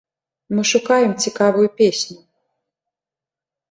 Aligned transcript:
Мы 0.55 0.61
шукаем 0.71 1.11
цікавую 1.27 1.67
песню. 1.85 2.19